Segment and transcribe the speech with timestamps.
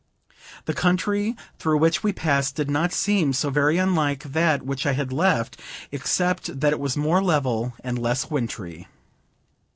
[0.65, 4.93] The country through which we passed did not seem so very unlike that which I
[4.93, 5.59] had left,
[5.91, 8.87] except that it was more level and less wintry.